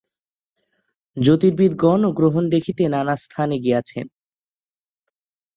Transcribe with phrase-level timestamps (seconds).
[1.17, 4.05] জ্যোতির্বিদগণও গ্রহণ দেখিতে নানাস্থানে গিয়াছেন।